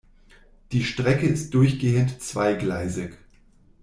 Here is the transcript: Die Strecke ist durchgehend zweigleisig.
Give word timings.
Die 0.71 0.83
Strecke 0.83 1.27
ist 1.27 1.53
durchgehend 1.53 2.23
zweigleisig. 2.23 3.13